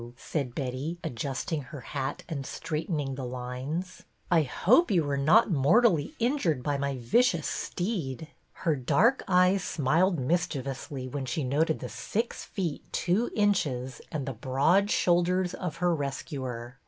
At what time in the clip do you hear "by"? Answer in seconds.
6.63-6.79